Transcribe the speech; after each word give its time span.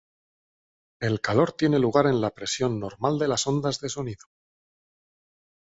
El 0.99 1.21
calor 1.21 1.51
tiene 1.51 1.77
lugar 1.77 2.07
en 2.07 2.21
la 2.21 2.31
presión 2.31 2.79
normal 2.79 3.19
de 3.19 3.27
las 3.27 3.45
ondas 3.45 3.79
de 3.81 3.89
sonido. 3.89 4.25